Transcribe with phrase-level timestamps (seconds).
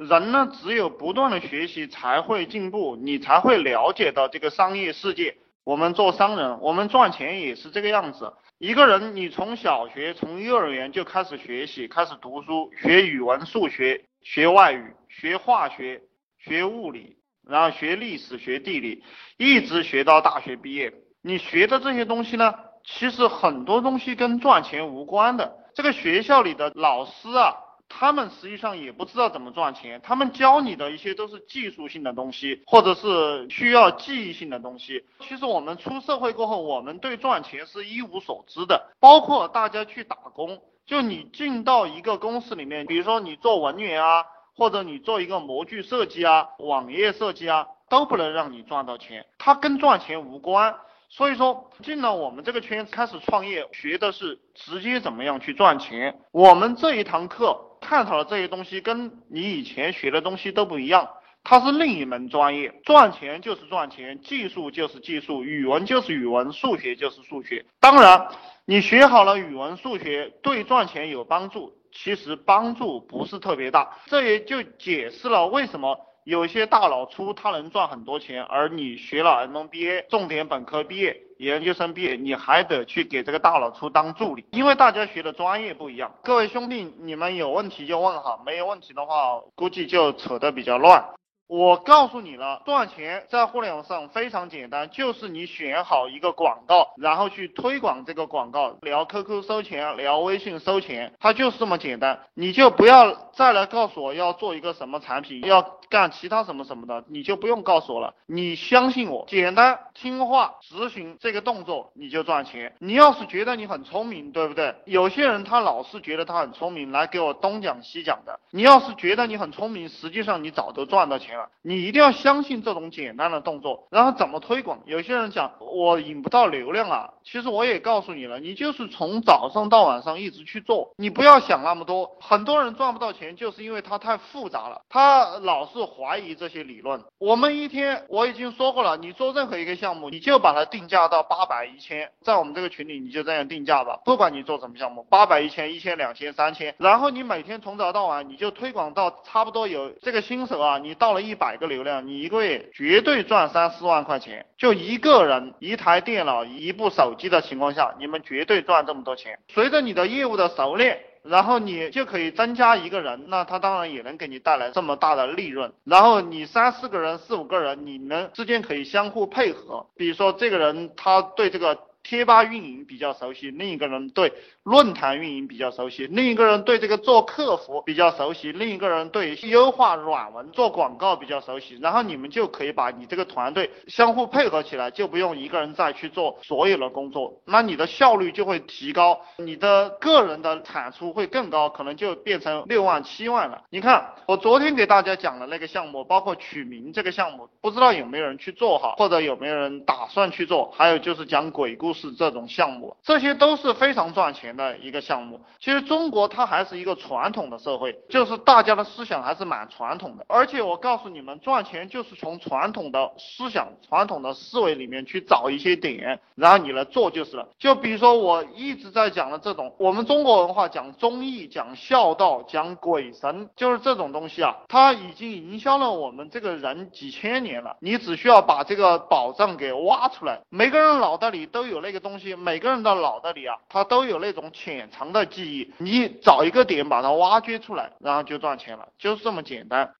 [0.00, 5.36] 人呢，只有不断的学习才会进步，你才会了解到这个商业世界。
[5.62, 8.32] 我们做商人，我们赚钱也是这个样子。
[8.56, 16.00] 一个人，你从小学、从幼儿园就开始学习，开始读书，学语文、数学、学外语、学化学、
[16.38, 19.04] 学物理，然后学历史、学地理，
[19.36, 20.90] 一直学到大学毕业。
[21.20, 22.54] 你学的这些东西呢，
[22.84, 25.58] 其实很多东西跟赚钱无关的。
[25.74, 27.54] 这个学校里的老师啊。
[27.92, 35.04] 他们实际上也不知道怎么赚钱，他们教你的一些都是技术性的东西，或者是需要记忆性的东西。
[35.18, 38.92] 其实我们出社会过后，我们对赚钱是一无所知的。
[39.00, 44.24] 包括大家去打工，就你进到一个公司里面，比如说你做文员啊，
[44.56, 50.74] 或者你做一个模具设计啊、网页设计啊，都不能让你赚到钱，它跟赚钱无关。
[51.08, 56.20] 所以说，进了我们这个圈开始创业，学的是直接怎么样去赚钱。
[56.30, 57.66] 我们这一堂课。
[57.90, 61.08] 探讨的这些东西跟你以前学的东西都不一样，
[61.42, 67.66] 它是另一门专业，赚钱就是赚钱，技术就是技术，语文就是语文，数学就是数学。
[67.80, 68.28] 当然，
[68.64, 73.98] 你学好了语文、数学，对赚钱有帮助，其实帮助不是特别大。
[74.06, 75.98] 这也就解释了为什么。
[76.30, 86.14] 有些大佬出他能赚很多钱，而你学了 MBA，重点本科毕业、研究生毕业，你还得去给这个大佬出当助理，因为大家学的专业不一样。
[86.22, 91.04] 各位兄弟，你们有问题就问哈，没有问题的话，估计就扯得比较乱。
[91.48, 102.20] 我告诉你了，赚钱在互联网上非常简单，就是你选好一个广告，然后去推广这个广告，聊 QQ 收钱，聊微信收钱，它就是这么简单。
[102.34, 108.12] 你就不要再来告诉我要做一个什么产品，要干其他什么什么的，你就不用告诉我了。
[108.26, 112.74] 你相信我，简单听话执行这个动作，你就赚钱。
[112.80, 114.74] 你要是觉得你很聪明，对不对？
[114.84, 118.38] 有些人他老是觉得他很聪明，来给我东讲西讲的。
[118.50, 121.48] 你要是觉得你很聪明，实际上你早都赚到钱了。
[121.62, 124.80] 你一定要相信这种简单的动作，然后怎么推广？
[124.84, 132.18] 有些人讲我引不到流量啊，其实我也告诉你了，你就是从早上到晚上一直去做，你不要想那么多。
[132.20, 137.02] 很多人赚不到钱，就是因为他太复杂了，他老是怀疑这些理论。
[137.18, 151.70] 我们一天我已经说过了，你做任何一个项目，你就把它定价到八百一千，在我们这个群里你就这样定价吧，不管你做什么项目，八百一千、一千、两千、三千，然后你每天从早到晚你就推广到差不多有这个新手啊，你到了一百个。
[151.70, 159.38] 流量，你一个月绝对赚三四万块钱，就一个人一台电脑一部手机的情况下，你们绝对赚这么多钱。
[159.54, 165.72] 随着你的业务的熟练，然后你就可以增加一个人，那他当然也能给你带来这么大的利润。
[165.84, 169.86] 然后你三四个人、四五个人，你们之间可以相互配合。
[169.96, 174.32] 比如说这个人他对这个贴吧运营比较熟悉，另一个人对。
[174.62, 193.62] 论坛运营比较熟悉，另一个人对这个做客服比较熟悉，另一个人对优化软文做广告比较熟悉，然后你们就可以把你这个团队相互配合起来，就不用一个人再去做所有的工作，那你的效率就会提高，你的个人的产出会更高，可能就变成六万七万了。
[193.70, 200.70] 你看我昨天给大家讲的那个项目，包括取名这个项目，不知道有没有人去做哈，或者有没有人打算去做？
[200.76, 204.50] 还有就是讲鬼故事这种项目，这些都是非常赚钱。
[204.50, 210.24] 的一个项目，其实中国它还是一个传统的社会，就是大家的思想还是蛮传统的。
[210.28, 217.46] 而且我告诉你们，赚钱就是从传统的思想、传统的思维里面去找一些点，然后你来做就是了。
[217.58, 227.76] 就比如说我一直在讲的这种，我们中国文化讲忠义、讲孝道、讲鬼神，就是这种东西啊，它已经营销了我们这个人几千年了。
[227.80, 234.40] 你只需要把这个宝藏给挖出来，每个人脑袋里都有那个东西，每个人的脑袋里啊，他都有那种。
[234.40, 239.92] 种潜藏的记忆，你找一个点把它挖掘出来，然后就赚钱了，就是这么简单。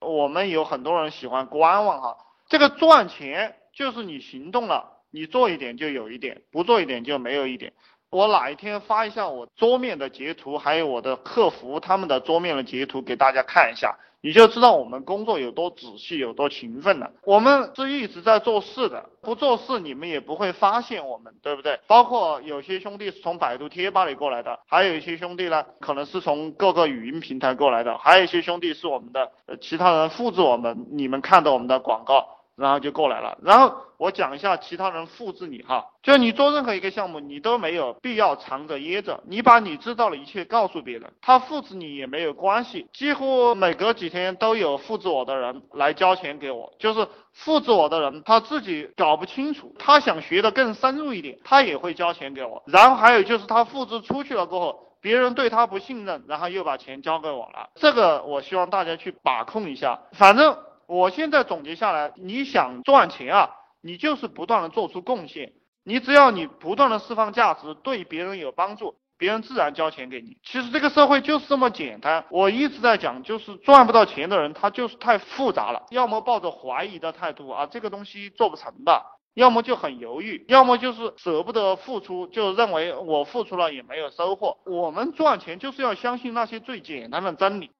[0.00, 7.72] 我们有很多人喜欢观望哈，这个赚钱就是你行动了，你做一点就有一点，不做一点就没有一点。
[8.10, 13.96] 我哪一天发一下我桌面的截图，还有我的客服他们的桌面的截图给大家看一下。
[14.22, 17.12] 你就知道我们工作有多仔细，有多勤奋了。
[17.22, 21.78] 我们是一直在做事的，不做事你们也不会发现我们，对不对？
[21.86, 29.30] 包括有些兄弟是从百度贴吧里过来的，还有一些兄弟呢，可能是从各个语音平台过来的，还有一些兄弟是我们的
[29.60, 32.35] 其他人复制我们，你们看到我们的广告。
[32.56, 54.86] 然后就过来了，然后我讲一下其他人复制你哈，就你做任何一个项目，你都没有必要藏着掖着，你把你知道的一切告诉别人，他复制你也没有关系，几乎每隔几天都有复制我的人来交钱给我，就是复制我的人他自己搞不清楚，他想学的更深入一点，他也会交钱给我，然后还有就是他复制出去了过后。
[55.02, 57.68] 别人对他不信任，然后又把钱交给我了。
[57.76, 60.00] 这个我希望大家去把控一下。
[60.12, 63.50] 反正我现在总结下来，你想赚钱啊，
[63.80, 65.52] 你就是不断的做出贡献。
[65.84, 68.96] 你只要你不断的释放价值，对别人有帮助。
[69.18, 70.36] 别人自然交钱给你。
[70.42, 72.26] 其实这个社会就是这么简单。
[72.28, 75.86] 我一直在讲，就是赚不到钱的人，他就是太复杂了。
[75.90, 79.00] 要么抱着怀疑的态度啊，这个东西做不成的；
[79.32, 84.58] 要么就很犹豫；要么就是舍不得付出，就认为我付出了也没有收获。
[84.66, 87.70] 我们赚钱就是要相信那些最简单的真理。